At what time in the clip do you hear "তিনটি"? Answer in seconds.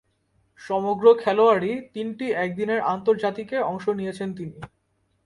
1.93-2.25